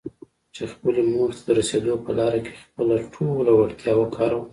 [0.55, 4.45] چې خپلې موخې ته د رسېدو په لاره کې خپله ټوله وړتيا وکاروم.